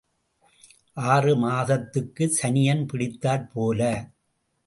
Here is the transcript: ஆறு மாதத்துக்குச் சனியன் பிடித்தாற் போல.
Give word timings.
ஆறு 1.07 1.33
மாதத்துக்குச் 1.35 2.35
சனியன் 2.39 2.83
பிடித்தாற் 2.85 3.47
போல. 3.53 3.81